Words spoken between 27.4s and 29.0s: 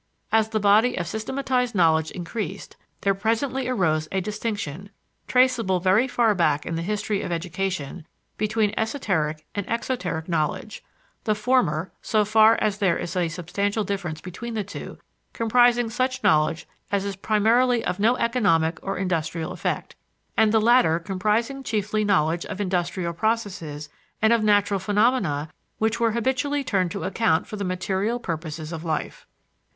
for the material purposes of